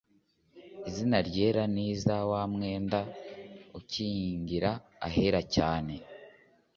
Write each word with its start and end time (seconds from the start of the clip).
Izina 0.89 1.17
ryera 1.27 1.63
ni 1.73 1.83
iza 1.93 2.17
wa 2.31 2.43
mwenda 2.53 2.99
ukingiriza 3.79 4.71
ahera 5.07 5.41
cyane 5.55 5.93